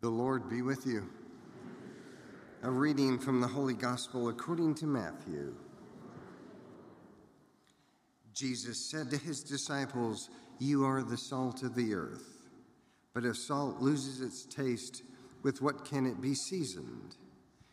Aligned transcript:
The 0.00 0.08
Lord 0.08 0.48
be 0.48 0.62
with 0.62 0.86
you. 0.86 1.10
A 2.62 2.70
reading 2.70 3.18
from 3.18 3.40
the 3.40 3.48
Holy 3.48 3.74
Gospel 3.74 4.28
according 4.28 4.76
to 4.76 4.86
Matthew. 4.86 5.56
Jesus 8.32 8.88
said 8.88 9.10
to 9.10 9.16
his 9.16 9.42
disciples, 9.42 10.30
You 10.60 10.84
are 10.84 11.02
the 11.02 11.16
salt 11.16 11.64
of 11.64 11.74
the 11.74 11.94
earth. 11.94 12.46
But 13.12 13.24
if 13.24 13.38
salt 13.38 13.80
loses 13.80 14.20
its 14.20 14.44
taste, 14.44 15.02
with 15.42 15.60
what 15.60 15.84
can 15.84 16.06
it 16.06 16.20
be 16.20 16.34
seasoned? 16.34 17.16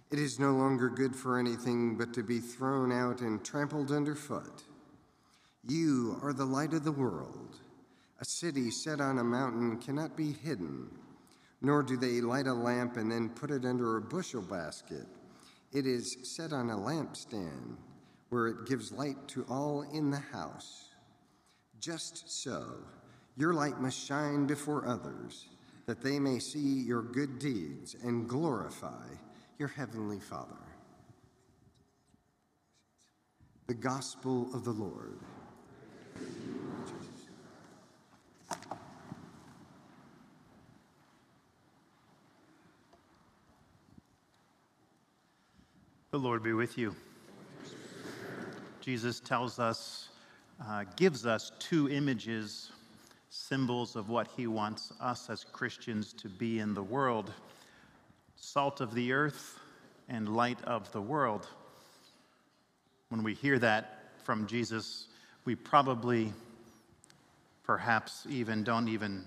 It 0.09 0.17
is 0.17 0.39
no 0.39 0.53
longer 0.53 0.89
good 0.89 1.15
for 1.15 1.37
anything 1.37 1.95
but 1.95 2.11
to 2.15 2.23
be 2.23 2.39
thrown 2.39 2.91
out 2.91 3.21
and 3.21 3.45
trampled 3.45 3.91
underfoot. 3.91 4.63
You 5.63 6.19
are 6.23 6.33
the 6.33 6.45
light 6.45 6.73
of 6.73 6.85
the 6.85 6.91
world. 6.91 7.57
A 8.19 8.25
city 8.25 8.71
set 8.71 8.99
on 8.99 9.19
a 9.19 9.23
mountain 9.23 9.77
cannot 9.77 10.17
be 10.17 10.31
hidden 10.31 10.89
nor 11.65 11.81
do 11.81 11.97
they 11.97 12.21
light 12.21 12.45
a 12.45 12.53
lamp 12.53 12.95
and 12.95 13.11
then 13.11 13.27
put 13.27 13.49
it 13.49 13.65
under 13.65 13.97
a 13.97 14.01
bushel 14.01 14.43
basket. 14.43 15.07
It 15.73 15.87
is 15.87 16.15
set 16.21 16.53
on 16.53 16.69
a 16.69 16.75
lampstand 16.75 17.75
where 18.29 18.47
it 18.47 18.67
gives 18.67 18.91
light 18.91 19.27
to 19.29 19.43
all 19.49 19.81
in 19.91 20.11
the 20.11 20.19
house. 20.19 20.89
Just 21.79 22.43
so, 22.43 22.75
your 23.35 23.53
light 23.53 23.81
must 23.81 23.97
shine 23.97 24.45
before 24.45 24.87
others, 24.87 25.47
that 25.87 26.03
they 26.03 26.19
may 26.19 26.37
see 26.37 26.59
your 26.59 27.01
good 27.01 27.39
deeds 27.39 27.95
and 28.03 28.29
glorify 28.29 29.07
your 29.57 29.69
heavenly 29.69 30.19
Father. 30.19 30.53
The 33.65 33.73
Gospel 33.73 34.49
of 34.53 34.63
the 34.65 34.71
Lord. 34.71 35.17
The 46.15 46.21
Lord 46.21 46.43
be 46.43 46.53
with 46.53 46.77
you. 46.77 46.95
Jesus 48.79 49.19
tells 49.19 49.59
us, 49.59 50.07
uh, 50.65 50.85
gives 50.95 51.25
us 51.25 51.51
two 51.59 51.89
images, 51.89 52.71
symbols 53.29 53.97
of 53.97 54.07
what 54.07 54.29
he 54.37 54.47
wants 54.47 54.93
us 55.01 55.29
as 55.29 55.43
Christians 55.43 56.13
to 56.13 56.29
be 56.29 56.59
in 56.59 56.73
the 56.73 56.81
world 56.81 57.33
salt 58.37 58.79
of 58.79 58.93
the 58.93 59.11
earth 59.11 59.59
and 60.07 60.33
light 60.33 60.63
of 60.63 60.89
the 60.93 61.01
world. 61.01 61.49
When 63.09 63.21
we 63.21 63.33
hear 63.33 63.59
that 63.59 64.13
from 64.23 64.47
Jesus, 64.47 65.09
we 65.43 65.53
probably, 65.53 66.31
perhaps, 67.63 68.25
even 68.29 68.63
don't 68.63 68.87
even 68.87 69.25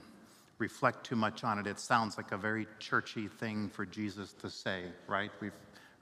reflect 0.57 1.05
too 1.05 1.17
much 1.17 1.45
on 1.45 1.59
it. 1.59 1.67
It 1.67 1.81
sounds 1.81 2.17
like 2.17 2.33
a 2.33 2.39
very 2.39 2.67
churchy 2.79 3.29
thing 3.29 3.69
for 3.69 3.85
Jesus 3.85 4.33
to 4.41 4.49
say, 4.49 4.85
right? 5.07 5.31
We've 5.43 5.53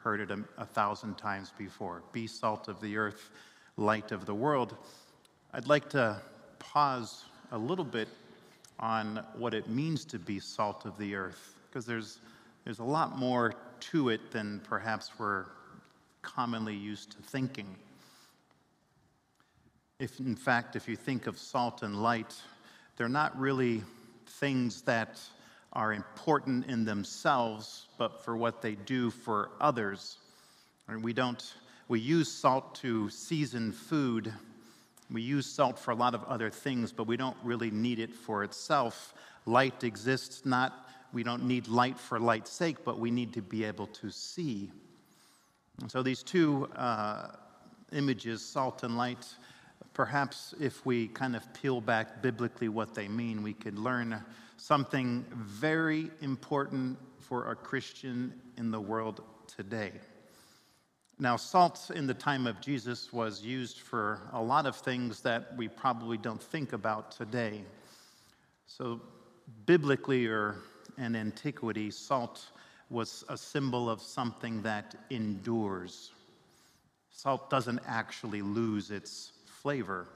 heard 0.06 0.20
it 0.20 0.30
a, 0.30 0.38
a 0.56 0.64
thousand 0.64 1.18
times 1.18 1.52
before. 1.58 2.00
Be 2.12 2.28
salt 2.28 2.68
of 2.68 2.80
the 2.80 2.96
earth, 2.96 3.30
light 3.76 4.12
of 4.12 4.24
the 4.24 4.32
world. 4.32 4.76
I'd 5.52 5.66
like 5.66 5.88
to 5.90 6.22
pause 6.60 7.24
a 7.50 7.58
little 7.58 7.84
bit 7.84 8.06
on 8.78 9.26
what 9.36 9.52
it 9.52 9.68
means 9.68 10.04
to 10.04 10.20
be 10.20 10.38
salt 10.38 10.84
of 10.84 10.96
the 10.96 11.16
earth, 11.16 11.56
because 11.68 11.84
there's, 11.84 12.20
there's 12.64 12.78
a 12.78 12.84
lot 12.84 13.18
more 13.18 13.54
to 13.80 14.10
it 14.10 14.30
than 14.30 14.60
perhaps 14.60 15.10
we're 15.18 15.46
commonly 16.22 16.76
used 16.76 17.10
to 17.10 17.18
thinking. 17.22 17.74
If, 19.98 20.20
in 20.20 20.36
fact, 20.36 20.76
if 20.76 20.86
you 20.86 20.94
think 20.94 21.26
of 21.26 21.36
salt 21.36 21.82
and 21.82 22.00
light, 22.00 22.32
they're 22.96 23.08
not 23.08 23.36
really 23.36 23.82
things 24.38 24.82
that 24.82 25.18
are 25.76 25.92
important 25.92 26.66
in 26.66 26.86
themselves, 26.86 27.86
but 27.98 28.24
for 28.24 28.34
what 28.34 28.62
they 28.62 28.74
do 28.74 29.10
for 29.10 29.50
others. 29.60 30.16
We 31.02 31.12
don't, 31.12 31.54
we 31.86 32.00
use 32.00 32.32
salt 32.32 32.74
to 32.76 33.10
season 33.10 33.72
food. 33.72 34.32
We 35.12 35.20
use 35.20 35.44
salt 35.44 35.78
for 35.78 35.90
a 35.90 35.94
lot 35.94 36.14
of 36.14 36.24
other 36.24 36.48
things, 36.48 36.92
but 36.92 37.06
we 37.06 37.18
don't 37.18 37.36
really 37.44 37.70
need 37.70 37.98
it 37.98 38.14
for 38.14 38.42
itself. 38.42 39.12
Light 39.44 39.84
exists 39.84 40.46
not, 40.46 40.88
we 41.12 41.22
don't 41.22 41.44
need 41.44 41.68
light 41.68 41.98
for 41.98 42.18
light's 42.18 42.50
sake, 42.50 42.78
but 42.82 42.98
we 42.98 43.10
need 43.10 43.34
to 43.34 43.42
be 43.42 43.62
able 43.62 43.88
to 43.88 44.10
see. 44.10 44.70
And 45.82 45.90
so 45.90 46.02
these 46.02 46.22
two 46.22 46.70
uh, 46.74 47.32
images, 47.92 48.42
salt 48.42 48.82
and 48.82 48.96
light, 48.96 49.26
perhaps 49.96 50.54
if 50.60 50.84
we 50.84 51.08
kind 51.08 51.34
of 51.34 51.42
peel 51.54 51.80
back 51.80 52.20
biblically 52.20 52.68
what 52.68 52.94
they 52.94 53.08
mean, 53.08 53.42
we 53.42 53.54
could 53.54 53.78
learn 53.78 54.22
something 54.58 55.24
very 55.32 56.10
important 56.20 56.98
for 57.18 57.50
a 57.50 57.56
Christian 57.56 58.30
in 58.58 58.70
the 58.70 58.78
world 58.78 59.22
today. 59.46 59.92
Now, 61.18 61.36
salt 61.36 61.90
in 61.94 62.06
the 62.06 62.12
time 62.12 62.46
of 62.46 62.60
Jesus 62.60 63.10
was 63.10 63.40
used 63.40 63.78
for 63.78 64.20
a 64.34 64.42
lot 64.42 64.66
of 64.66 64.76
things 64.76 65.22
that 65.22 65.56
we 65.56 65.66
probably 65.66 66.18
don't 66.18 66.42
think 66.42 66.74
about 66.74 67.10
today. 67.10 67.62
So, 68.66 69.00
biblically 69.64 70.26
or 70.26 70.56
in 70.98 71.16
antiquity, 71.16 71.90
salt 71.90 72.44
was 72.90 73.24
a 73.30 73.36
symbol 73.38 73.88
of 73.88 74.02
something 74.02 74.60
that 74.60 74.94
endures. 75.08 76.12
Salt 77.08 77.48
doesn't 77.48 77.80
actually 77.86 78.42
lose 78.42 78.90
its 78.90 79.32
flavor. 79.66 80.06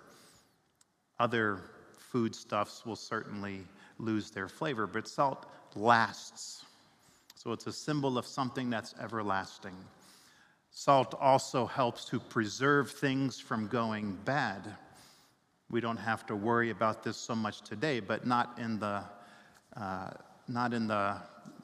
Other 1.18 1.58
foodstuffs 1.98 2.86
will 2.86 2.94
certainly 2.94 3.62
lose 3.98 4.30
their 4.30 4.48
flavor, 4.48 4.86
but 4.86 5.08
salt 5.08 5.46
lasts. 5.74 6.64
So 7.34 7.50
it's 7.50 7.66
a 7.66 7.72
symbol 7.72 8.16
of 8.16 8.26
something 8.26 8.70
that's 8.70 8.94
everlasting. 9.02 9.74
Salt 10.70 11.16
also 11.20 11.66
helps 11.66 12.04
to 12.04 12.20
preserve 12.20 12.92
things 12.92 13.40
from 13.40 13.66
going 13.66 14.16
bad. 14.24 14.72
We 15.68 15.80
don't 15.80 15.96
have 15.96 16.24
to 16.26 16.36
worry 16.36 16.70
about 16.70 17.02
this 17.02 17.16
so 17.16 17.34
much 17.34 17.62
today, 17.62 17.98
but 17.98 18.24
not 18.24 18.56
in 18.56 18.78
the, 18.78 19.02
uh, 19.76 20.10
not 20.46 20.72
in 20.72 20.86
the, 20.86 21.16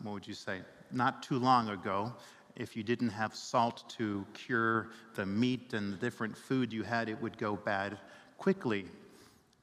what 0.03 0.13
would 0.13 0.27
you 0.27 0.35
say, 0.35 0.59
not 0.91 1.23
too 1.23 1.39
long 1.39 1.69
ago. 1.69 2.13
If 2.57 2.75
you 2.75 2.83
didn't 2.83 3.11
have 3.11 3.35
salt 3.35 3.85
to 3.99 4.25
cure 4.33 4.89
the 5.15 5.27
meat 5.27 5.75
and 5.75 5.93
the 5.93 5.97
different 5.97 6.37
food 6.37 6.73
you 6.73 6.83
had, 6.83 7.09
it 7.09 7.21
would 7.21 7.37
go 7.37 7.57
bad 7.57 7.99
quickly. 8.39 8.87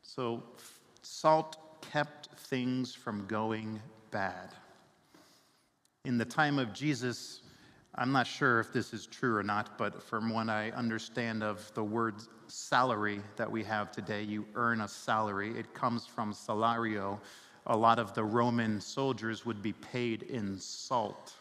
So, 0.04 0.44
salt 1.02 1.58
kept 1.82 2.28
things 2.40 2.94
from 2.94 3.26
going 3.26 3.82
bad. 4.12 4.54
In 6.06 6.18
the 6.18 6.26
time 6.26 6.60
of 6.60 6.72
Jesus, 6.72 7.42
I'm 7.96 8.12
not 8.12 8.28
sure 8.28 8.60
if 8.60 8.72
this 8.72 8.94
is 8.94 9.08
true 9.08 9.36
or 9.36 9.44
not, 9.44 9.78
but 9.78 10.02
from 10.02 10.30
what 10.30 10.50
I 10.50 10.72
understand 10.72 11.44
of 11.44 11.72
the 11.74 11.84
word 11.84 12.16
salary 12.48 13.22
that 13.38 13.50
we 13.50 13.64
have 13.64 13.92
today, 13.92 14.22
you 14.22 14.46
earn 14.56 14.82
a 14.82 14.88
salary. 14.88 15.58
It 15.58 15.74
comes 15.74 16.06
from 16.06 16.34
salario. 16.34 17.20
A 17.68 17.78
lot 17.78 17.98
of 17.98 18.14
the 18.14 18.24
Roman 18.24 18.82
soldiers 18.82 19.46
would 19.46 19.62
be 19.62 19.74
paid 19.74 20.24
in 20.24 20.60
salt. 20.60 21.34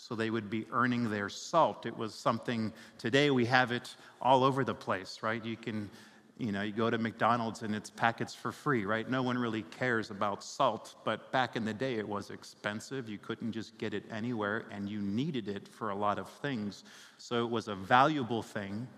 So 0.00 0.14
they 0.14 0.30
would 0.30 0.48
be 0.48 0.64
earning 0.72 1.10
their 1.10 1.28
salt. 1.28 1.84
It 1.84 1.94
was 1.94 2.14
something, 2.14 2.72
today 2.96 3.30
we 3.30 3.44
have 3.44 3.70
it 3.70 3.94
all 4.22 4.44
over 4.44 4.64
the 4.64 4.74
place, 4.74 5.18
right? 5.22 5.44
You 5.44 5.58
can 5.58 5.90
you 6.38 6.52
know, 6.52 6.62
you 6.62 6.72
go 6.72 6.88
to 6.88 6.96
McDonald's 6.96 7.60
and 7.60 7.74
it's 7.74 7.90
packets 7.90 8.34
for 8.34 8.50
free, 8.50 8.86
right? 8.86 9.08
No 9.10 9.22
one 9.22 9.36
really 9.36 9.60
cares 9.60 10.10
about 10.10 10.42
salt, 10.42 10.94
but 11.04 11.30
back 11.32 11.54
in 11.54 11.66
the 11.66 11.74
day 11.74 11.96
it 11.96 12.08
was 12.08 12.30
expensive. 12.30 13.10
You 13.10 13.18
couldn't 13.18 13.52
just 13.52 13.76
get 13.76 13.92
it 13.92 14.04
anywhere 14.10 14.64
and 14.70 14.88
you 14.88 15.02
needed 15.02 15.48
it 15.48 15.68
for 15.68 15.90
a 15.90 15.94
lot 15.94 16.18
of 16.18 16.30
things. 16.30 16.82
So 17.18 17.44
it 17.44 17.50
was 17.50 17.68
a 17.68 17.74
valuable 17.74 18.42
thing. 18.42 18.88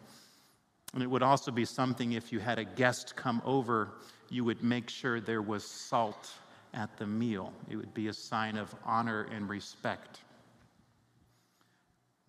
And 0.95 1.03
it 1.03 1.09
would 1.09 1.25
also 1.25 1.51
be 1.51 1.65
something 1.65 2.13
if 2.13 2.33
you 2.33 2.39
had 2.39 2.61
a 2.61 2.65
guest 2.65 3.17
come 3.17 3.43
over, 3.45 3.89
you 4.31 4.45
would 4.45 4.63
make 4.63 4.89
sure 4.89 5.21
there 5.21 5.43
was 5.43 5.65
salt 5.65 6.31
at 6.75 6.97
the 6.97 7.09
meal. 7.09 7.53
It 7.69 7.75
would 7.75 7.93
be 7.93 8.07
a 8.07 8.13
sign 8.13 8.57
of 8.57 8.73
honor 8.85 9.27
and 9.33 9.49
respect. 9.49 10.21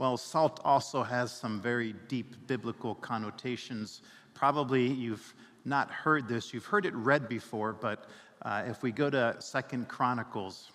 Well, 0.04 0.18
salt 0.18 0.60
also 0.66 1.02
has 1.02 1.32
some 1.32 1.62
very 1.62 1.94
deep 2.10 2.46
biblical 2.46 2.94
connotations 2.94 4.02
Probably 4.34 4.86
you've 4.86 5.34
not 5.64 5.90
heard 5.90 6.28
this, 6.28 6.54
you've 6.54 6.66
heard 6.66 6.86
it 6.86 6.94
read 6.94 7.30
before, 7.30 7.72
but 7.72 8.10
uh, 8.42 8.64
if 8.68 8.84
we 8.84 8.92
go 8.92 9.10
to 9.10 9.38
Second 9.40 9.88
Chronicles, 9.88 10.72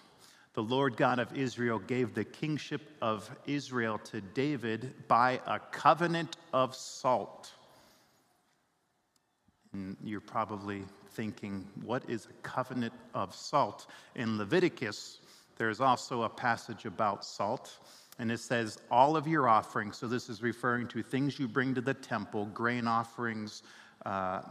the 0.54 0.62
Lord 0.62 0.96
God 0.96 1.19
of 1.19 1.36
Israel 1.36 1.78
gave 1.78 2.14
the 2.14 2.25
kingship 2.25 2.80
of 3.02 3.30
Israel 3.46 3.98
to 4.04 4.22
David 4.22 4.94
by 5.08 5.42
a 5.46 5.58
covenant 5.58 6.38
of 6.54 6.75
salt. 6.75 7.52
And 9.75 9.94
you're 10.02 10.22
probably 10.22 10.84
thinking, 11.10 11.66
what 11.84 12.08
is 12.08 12.25
a 12.30 12.48
covenant 12.48 12.94
of 13.12 13.34
salt? 13.34 13.88
In 14.14 14.38
Leviticus, 14.38 15.20
there's 15.58 15.82
also 15.82 16.22
a 16.22 16.30
passage 16.30 16.86
about 16.86 17.26
salt. 17.26 17.76
And 18.18 18.32
it 18.32 18.40
says, 18.40 18.78
all 18.90 19.16
of 19.16 19.28
your 19.28 19.48
offerings, 19.48 19.96
so 19.96 20.08
this 20.08 20.28
is 20.28 20.42
referring 20.42 20.88
to 20.88 21.02
things 21.02 21.38
you 21.38 21.46
bring 21.46 21.74
to 21.74 21.80
the 21.80 21.94
temple, 21.94 22.46
grain 22.46 22.88
offerings, 22.88 23.62
uh, 24.04 24.42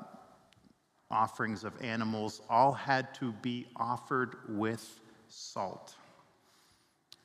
offerings 1.11 1.63
of 1.63 1.73
animals, 1.81 2.41
all 2.49 2.71
had 2.71 3.13
to 3.15 3.33
be 3.41 3.67
offered 3.75 4.37
with 4.47 5.01
salt. 5.27 5.95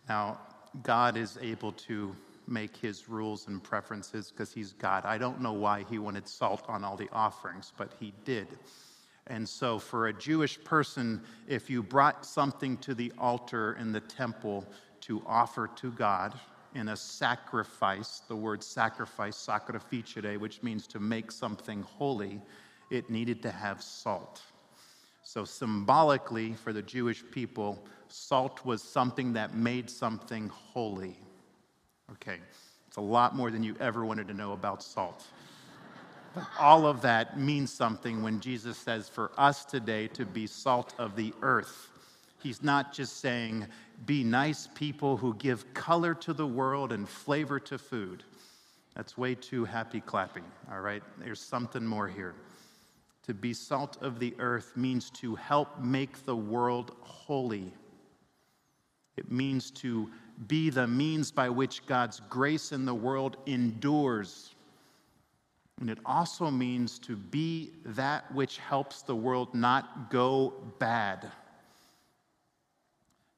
Now, 0.08 0.38
God 0.82 1.16
is 1.16 1.38
able 1.40 1.72
to 1.72 2.14
make 2.48 2.76
his 2.76 3.08
rules 3.08 3.46
and 3.46 3.62
preferences 3.62 4.30
because 4.30 4.52
he's 4.52 4.72
God. 4.72 5.04
I 5.04 5.18
don't 5.18 5.40
know 5.40 5.52
why 5.52 5.84
he 5.88 5.98
wanted 5.98 6.26
salt 6.26 6.64
on 6.68 6.82
all 6.82 6.96
the 6.96 7.08
offerings, 7.12 7.72
but 7.76 7.92
he 8.00 8.12
did. 8.24 8.48
And 9.28 9.48
so, 9.48 9.78
for 9.78 10.08
a 10.08 10.12
Jewish 10.12 10.62
person, 10.64 11.22
if 11.46 11.70
you 11.70 11.82
brought 11.82 12.26
something 12.26 12.76
to 12.78 12.94
the 12.94 13.12
altar 13.18 13.74
in 13.74 13.92
the 13.92 14.00
temple 14.00 14.66
to 15.02 15.22
offer 15.26 15.68
to 15.76 15.90
God 15.92 16.38
in 16.74 16.88
a 16.88 16.96
sacrifice, 16.96 18.22
the 18.28 18.36
word 18.36 18.62
sacrifice, 18.62 19.36
sacrificere, 19.36 20.38
which 20.38 20.62
means 20.62 20.86
to 20.88 21.00
make 21.00 21.30
something 21.30 21.82
holy, 21.82 22.40
it 22.90 23.10
needed 23.10 23.42
to 23.42 23.50
have 23.50 23.82
salt. 23.82 24.42
So, 25.24 25.44
symbolically, 25.44 26.54
for 26.54 26.72
the 26.72 26.82
Jewish 26.82 27.22
people, 27.30 27.82
salt 28.08 28.64
was 28.64 28.82
something 28.82 29.32
that 29.34 29.54
made 29.54 29.88
something 29.88 30.48
holy. 30.48 31.16
Okay, 32.12 32.38
it's 32.88 32.96
a 32.96 33.02
lot 33.02 33.34
more 33.36 33.50
than 33.50 33.62
you 33.62 33.76
ever 33.80 34.04
wanted 34.04 34.28
to 34.28 34.34
know 34.34 34.52
about 34.52 34.82
salt. 34.82 35.24
But 36.34 36.44
all 36.58 36.86
of 36.86 37.02
that 37.02 37.38
means 37.38 37.72
something 37.72 38.22
when 38.22 38.40
Jesus 38.40 38.78
says 38.78 39.08
for 39.08 39.30
us 39.36 39.64
today 39.64 40.08
to 40.08 40.24
be 40.24 40.46
salt 40.46 40.94
of 40.98 41.14
the 41.14 41.32
earth. 41.42 41.91
He's 42.42 42.62
not 42.62 42.92
just 42.92 43.20
saying, 43.20 43.66
be 44.04 44.24
nice 44.24 44.68
people 44.74 45.16
who 45.16 45.34
give 45.34 45.72
color 45.74 46.14
to 46.14 46.32
the 46.32 46.46
world 46.46 46.92
and 46.92 47.08
flavor 47.08 47.60
to 47.60 47.78
food. 47.78 48.24
That's 48.96 49.16
way 49.16 49.34
too 49.34 49.64
happy 49.64 50.00
clapping, 50.00 50.44
all 50.70 50.80
right? 50.80 51.02
There's 51.18 51.40
something 51.40 51.86
more 51.86 52.08
here. 52.08 52.34
To 53.26 53.34
be 53.34 53.54
salt 53.54 54.02
of 54.02 54.18
the 54.18 54.34
earth 54.40 54.76
means 54.76 55.08
to 55.10 55.36
help 55.36 55.78
make 55.80 56.24
the 56.24 56.36
world 56.36 56.96
holy. 57.00 57.72
It 59.16 59.30
means 59.30 59.70
to 59.72 60.10
be 60.48 60.70
the 60.70 60.88
means 60.88 61.30
by 61.30 61.48
which 61.48 61.86
God's 61.86 62.20
grace 62.28 62.72
in 62.72 62.84
the 62.84 62.94
world 62.94 63.36
endures. 63.46 64.54
And 65.80 65.88
it 65.88 65.98
also 66.04 66.50
means 66.50 66.98
to 67.00 67.16
be 67.16 67.70
that 67.84 68.32
which 68.34 68.58
helps 68.58 69.02
the 69.02 69.16
world 69.16 69.54
not 69.54 70.10
go 70.10 70.54
bad. 70.78 71.30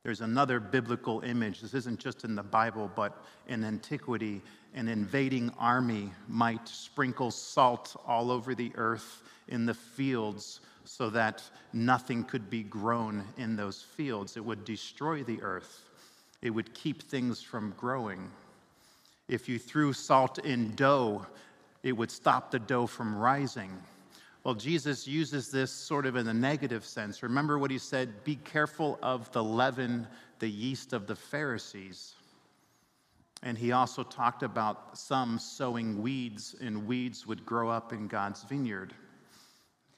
There's 0.05 0.21
another 0.21 0.61
biblical 0.61 1.23
image. 1.23 1.63
This 1.63 1.73
isn't 1.73 1.99
just 1.99 2.25
in 2.25 2.35
the 2.35 2.43
Bible, 2.43 2.91
but 2.95 3.25
in 3.49 3.65
antiquity, 3.65 4.43
an 4.75 4.87
invading 4.87 5.51
army 5.59 6.13
might 6.29 6.69
sprinkle 6.69 7.31
salt 7.31 7.97
all 8.07 8.31
over 8.31 8.55
the 8.55 8.71
earth 8.75 9.23
in 9.49 9.65
the 9.65 9.73
fields 9.73 10.61
so 10.85 11.09
that 11.09 11.43
nothing 11.73 12.23
could 12.23 12.51
be 12.51 12.63
grown 12.63 13.25
in 13.39 13.57
those 13.57 13.81
fields. 13.81 14.37
It 14.37 14.45
would 14.45 14.67
destroy 14.67 15.23
the 15.23 15.43
earth, 15.43 15.89
it 16.43 16.51
would 16.51 16.75
keep 16.75 17.03
things 17.03 17.41
from 17.41 17.73
growing. 17.79 18.31
If 19.27 19.49
you 19.49 19.59
threw 19.59 19.95
salt 19.95 20.39
in 20.39 20.75
dough, 20.75 21.25
it 21.83 21.93
would 21.93 22.11
stop 22.11 22.51
the 22.51 22.59
dough 22.59 22.87
from 22.87 23.17
rising. 23.17 23.73
Well, 24.45 24.55
Jesus 24.55 25.09
uses 25.09 25.51
this 25.51 25.73
sort 25.73 26.05
of 26.05 26.17
in 26.17 26.29
a 26.29 26.35
negative 26.35 26.85
sense. 26.85 27.23
Remember 27.23 27.59
what 27.59 27.71
he 27.71 27.79
said 27.79 28.25
be 28.25 28.37
careful 28.37 28.99
of 29.03 29.33
the 29.33 29.43
leaven, 29.43 30.07
the 30.39 30.49
yeast 30.49 30.93
of 30.93 31.07
the 31.07 31.17
Pharisees. 31.17 32.15
And 33.43 33.57
he 33.57 33.73
also 33.73 34.03
talked 34.03 34.43
about 34.43 34.99
some 34.99 35.39
sowing 35.39 36.03
weeds, 36.03 36.55
and 36.61 36.87
weeds 36.87 37.27
would 37.27 37.45
grow 37.45 37.71
up 37.71 37.93
in 37.93 38.07
God's 38.07 38.43
vineyard. 38.45 38.95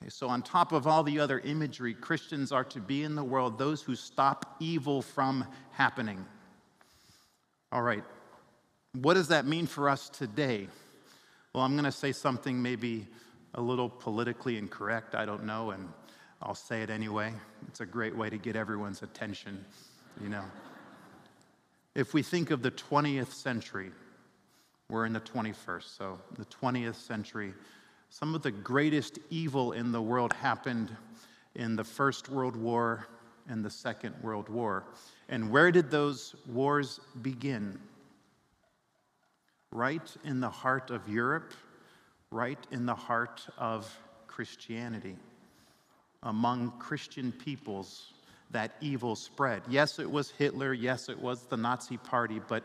Okay, 0.01 0.11
so, 0.11 0.29
on 0.29 0.43
top 0.43 0.73
of 0.73 0.87
all 0.87 1.03
the 1.03 1.21
other 1.21 1.41
imagery, 1.41 1.95
Christians 1.95 2.53
are 2.53 2.65
to 2.65 2.81
be 2.81 3.03
in 3.03 3.15
the 3.15 3.25
world 3.25 3.59
those 3.59 3.83
who 3.83 3.95
stop 3.95 4.57
evil 4.61 5.01
from 5.01 5.45
happening. 5.71 6.25
All 7.73 7.83
right, 7.83 8.05
what 8.93 9.15
does 9.15 9.29
that 9.29 9.47
mean 9.47 9.67
for 9.67 9.89
us 9.89 10.09
today? 10.09 10.69
Well, 11.53 11.65
I'm 11.65 11.73
going 11.73 11.85
to 11.85 11.93
say 11.93 12.13
something 12.13 12.61
maybe 12.61 13.07
a 13.57 13.61
little 13.61 13.89
politically 13.89 14.59
incorrect, 14.59 15.15
I 15.15 15.25
don't 15.25 15.45
know, 15.45 15.71
and 15.71 15.89
I'll 16.43 16.55
say 16.55 16.83
it 16.83 16.91
anyway. 16.91 17.33
It's 17.69 17.81
a 17.81 17.87
great 17.87 18.15
way 18.15 18.29
to 18.29 18.37
get 18.37 18.55
everyone's 18.55 19.03
attention, 19.03 19.65
you 20.23 20.29
know. 20.29 20.45
if 21.95 22.13
we 22.13 22.23
think 22.23 22.51
of 22.51 22.63
the 22.63 22.71
20th 22.71 23.33
century, 23.33 23.91
we're 24.91 25.07
in 25.07 25.15
the 25.15 25.21
21st, 25.21 25.97
so 25.97 26.19
the 26.37 26.45
20th 26.45 26.95
century, 26.95 27.55
some 28.11 28.35
of 28.35 28.43
the 28.43 28.51
greatest 28.51 29.19
evil 29.31 29.73
in 29.73 29.91
the 29.91 30.01
world 30.01 30.33
happened 30.35 30.95
in 31.55 31.75
the 31.75 31.85
First 31.85 32.29
World 32.29 32.55
War 32.55 33.07
and 33.49 33.65
the 33.65 33.71
Second 33.71 34.15
World 34.23 34.49
War. 34.51 34.85
And 35.29 35.51
where 35.51 35.73
did 35.73 35.91
those 35.91 36.37
wars 36.47 37.01
begin? 37.23 37.79
Right 39.73 40.15
in 40.25 40.41
the 40.41 40.51
heart 40.51 40.91
of 40.91 41.09
Europe 41.09 41.55
right 42.31 42.59
in 42.71 42.87
the 42.87 42.95
heart 42.95 43.47
of 43.59 43.93
Christianity. 44.27 45.17
Among 46.23 46.73
Christian 46.79 47.33
peoples, 47.33 48.13
that 48.51 48.73
evil 48.81 49.17
spread. 49.17 49.63
Yes, 49.69 49.99
it 49.99 50.11
was 50.11 50.31
Hitler. 50.31 50.73
Yes, 50.73 51.09
it 51.09 51.19
was 51.19 51.43
the 51.43 51.57
Nazi 51.57 51.97
Party. 51.97 52.41
But 52.47 52.65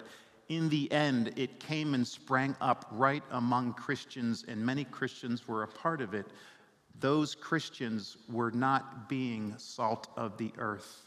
in 0.49 0.69
the 0.69 0.91
end, 0.91 1.33
it 1.37 1.59
came 1.59 1.93
and 1.93 2.07
sprang 2.07 2.55
up 2.61 2.85
right 2.91 3.23
among 3.31 3.73
Christians, 3.73 4.45
and 4.47 4.65
many 4.65 4.83
Christians 4.83 5.47
were 5.47 5.63
a 5.63 5.67
part 5.67 6.01
of 6.01 6.13
it. 6.13 6.27
Those 6.99 7.35
Christians 7.35 8.17
were 8.29 8.51
not 8.51 9.09
being 9.09 9.53
salt 9.57 10.07
of 10.17 10.37
the 10.37 10.51
earth 10.57 11.03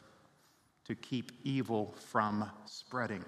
to 0.86 0.94
keep 0.94 1.32
evil 1.44 1.94
from 2.10 2.50
spreading. 2.66 3.24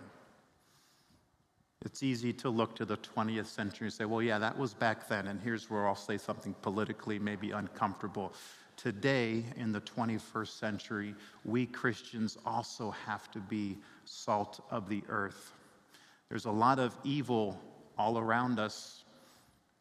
It's 1.87 2.03
easy 2.03 2.33
to 2.33 2.51
look 2.51 2.75
to 2.77 2.85
the 2.85 2.97
20th 2.97 3.47
century 3.47 3.87
and 3.87 3.95
say, 3.95 4.07
well, 4.07 4.21
yeah, 4.21 4.41
that 4.41 4.59
was 4.59 4.75
back 4.75 5.07
then, 5.07 5.29
and 5.29 5.41
here's 5.41 5.71
where 5.71 5.87
I'll 5.87 5.95
say 5.95 6.19
something 6.19 6.53
politically 6.61 7.21
maybe 7.21 7.53
uncomfortable. 7.53 8.33
Today, 8.77 9.45
in 9.55 9.71
the 9.71 9.81
21st 9.83 10.59
century, 10.59 11.15
we 11.45 11.65
Christians 11.65 12.39
also 12.45 12.91
have 12.91 13.31
to 13.31 13.39
be 13.39 13.79
salt 14.05 14.65
of 14.73 14.89
the 14.89 15.05
earth. 15.09 15.53
There's 16.29 16.47
a 16.47 16.51
lot 16.51 16.81
of 16.81 16.97
evil 17.05 17.57
all 17.97 18.19
around 18.19 18.59
us 18.59 19.05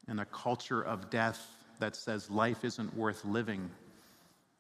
in 0.07 0.19
a 0.19 0.25
culture 0.25 0.83
of 0.83 1.09
death 1.09 1.43
that 1.79 1.95
says 1.95 2.29
life 2.29 2.63
isn't 2.63 2.95
worth 2.95 3.25
living. 3.25 3.67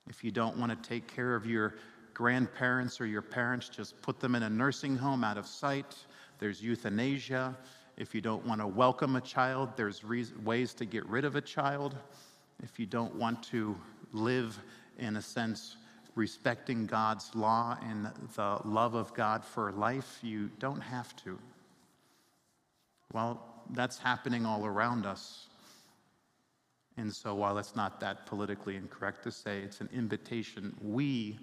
If 0.09 0.23
you 0.23 0.31
don't 0.31 0.57
want 0.57 0.71
to 0.71 0.89
take 0.89 1.05
care 1.05 1.35
of 1.35 1.45
your 1.45 1.75
grandparents 2.15 2.99
or 2.99 3.05
your 3.05 3.21
parents, 3.21 3.69
just 3.69 4.01
put 4.01 4.19
them 4.19 4.33
in 4.33 4.41
a 4.41 4.49
nursing 4.49 4.97
home 4.97 5.23
out 5.23 5.37
of 5.37 5.45
sight. 5.45 5.95
There's 6.39 6.61
euthanasia. 6.61 7.57
If 7.97 8.13
you 8.13 8.21
don't 8.21 8.45
want 8.45 8.61
to 8.61 8.67
welcome 8.67 9.15
a 9.15 9.21
child, 9.21 9.69
there's 9.77 10.03
ways 10.43 10.73
to 10.75 10.85
get 10.85 11.05
rid 11.07 11.25
of 11.25 11.35
a 11.35 11.41
child. 11.41 11.95
If 12.61 12.79
you 12.79 12.85
don't 12.85 13.15
want 13.15 13.41
to 13.43 13.75
live, 14.11 14.59
in 14.97 15.15
a 15.15 15.21
sense, 15.21 15.77
respecting 16.15 16.85
God's 16.85 17.33
law 17.35 17.77
and 17.81 18.09
the 18.35 18.59
love 18.65 18.95
of 18.95 19.13
God 19.13 19.43
for 19.43 19.71
life, 19.71 20.19
you 20.21 20.49
don't 20.59 20.81
have 20.81 21.15
to. 21.23 21.37
Well, 23.13 23.41
that's 23.71 23.97
happening 23.97 24.45
all 24.45 24.65
around 24.65 25.05
us. 25.05 25.47
And 26.97 27.13
so, 27.13 27.35
while 27.35 27.57
it's 27.57 27.75
not 27.75 27.99
that 27.99 28.25
politically 28.25 28.77
incorrect 28.77 29.23
to 29.23 29.31
say, 29.31 29.59
it's 29.59 29.81
an 29.81 29.89
invitation. 29.93 30.73
We 30.81 31.39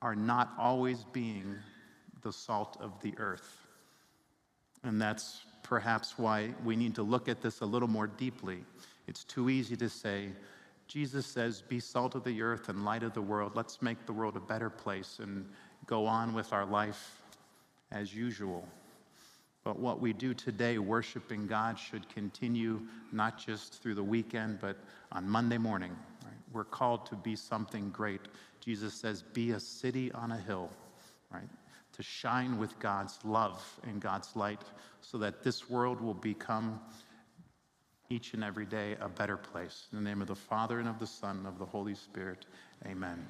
are 0.00 0.14
not 0.14 0.52
always 0.58 1.04
being 1.12 1.56
the 2.22 2.32
salt 2.32 2.78
of 2.80 2.92
the 3.02 3.14
earth. 3.18 3.58
And 4.82 5.00
that's 5.00 5.44
perhaps 5.62 6.18
why 6.18 6.50
we 6.64 6.76
need 6.76 6.94
to 6.94 7.02
look 7.02 7.28
at 7.28 7.40
this 7.40 7.60
a 7.60 7.66
little 7.66 7.88
more 7.88 8.06
deeply. 8.06 8.64
It's 9.06 9.24
too 9.24 9.50
easy 9.50 9.76
to 9.76 9.88
say, 9.88 10.30
Jesus 10.88 11.26
says, 11.26 11.62
Be 11.62 11.78
salt 11.78 12.14
of 12.14 12.24
the 12.24 12.42
earth 12.42 12.68
and 12.68 12.84
light 12.84 13.02
of 13.02 13.14
the 13.14 13.22
world. 13.22 13.52
Let's 13.54 13.80
make 13.80 14.06
the 14.06 14.12
world 14.12 14.36
a 14.36 14.40
better 14.40 14.70
place 14.70 15.18
and 15.22 15.46
go 15.86 16.06
on 16.06 16.34
with 16.34 16.52
our 16.52 16.66
life 16.66 17.22
as 17.92 18.14
usual. 18.14 18.66
But 19.62 19.78
what 19.78 20.00
we 20.00 20.12
do 20.12 20.32
today, 20.32 20.78
worshiping 20.78 21.46
God, 21.46 21.78
should 21.78 22.08
continue 22.08 22.80
not 23.12 23.38
just 23.38 23.82
through 23.82 23.94
the 23.94 24.02
weekend, 24.02 24.58
but 24.60 24.76
on 25.12 25.28
Monday 25.28 25.58
morning. 25.58 25.94
Right? 26.24 26.32
We're 26.52 26.64
called 26.64 27.06
to 27.06 27.14
be 27.14 27.36
something 27.36 27.90
great. 27.90 28.22
Jesus 28.60 28.94
says, 28.94 29.22
Be 29.22 29.52
a 29.52 29.60
city 29.60 30.10
on 30.12 30.32
a 30.32 30.38
hill, 30.38 30.70
right? 31.32 31.48
To 31.92 32.02
shine 32.02 32.58
with 32.58 32.78
God's 32.78 33.18
love 33.24 33.62
and 33.82 34.00
God's 34.00 34.34
light 34.36 34.62
so 35.00 35.18
that 35.18 35.42
this 35.42 35.68
world 35.68 36.00
will 36.00 36.14
become 36.14 36.80
each 38.08 38.34
and 38.34 38.42
every 38.42 38.66
day 38.66 38.96
a 39.00 39.08
better 39.08 39.36
place. 39.36 39.86
In 39.92 39.98
the 39.98 40.04
name 40.04 40.20
of 40.20 40.28
the 40.28 40.34
Father 40.34 40.78
and 40.80 40.88
of 40.88 40.98
the 40.98 41.06
Son 41.06 41.38
and 41.38 41.46
of 41.46 41.58
the 41.58 41.64
Holy 41.64 41.94
Spirit, 41.94 42.46
amen. 42.86 43.24